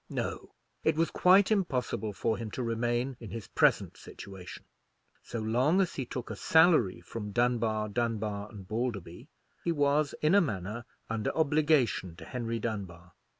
No; 0.09 0.55
it 0.83 0.95
was 0.95 1.11
quite 1.11 1.51
impossible 1.51 2.11
for 2.11 2.35
him 2.35 2.49
to 2.57 2.63
remain 2.63 3.15
in 3.19 3.29
his 3.29 3.47
present 3.49 3.97
situation. 3.97 4.65
So 5.21 5.37
long 5.39 5.79
as 5.79 5.93
he 5.93 6.07
took 6.07 6.31
a 6.31 6.35
salary 6.35 7.01
from 7.01 7.29
Dunbar, 7.31 7.87
Dunbar 7.87 8.49
and 8.49 8.67
Balderby, 8.67 9.27
he 9.63 9.71
was 9.71 10.15
in 10.23 10.33
a 10.33 10.41
manner 10.41 10.85
under 11.07 11.29
obligation 11.37 12.15
to 12.15 12.25
Henry 12.25 12.57
Dunbar. 12.57 13.13